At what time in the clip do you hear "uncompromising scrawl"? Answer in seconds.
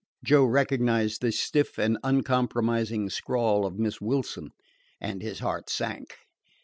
2.03-3.67